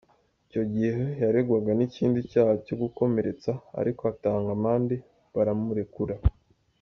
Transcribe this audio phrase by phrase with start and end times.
[0.45, 4.95] Icyo gihe yaregwaga n’ikindi cyaha cyo gukomeretsa ariko atanga amande
[5.35, 6.15] baramurekura.